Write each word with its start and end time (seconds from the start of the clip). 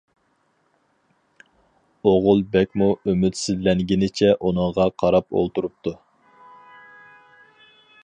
ئوغۇل 2.11 2.41
بەكمۇ 2.57 2.89
ئۈمىدسىزلەنگىنىچە 3.11 4.33
ئۇنىڭغا 4.41 4.91
قاراپ 5.03 5.31
ئولتۇرۇپتۇ. 5.43 5.99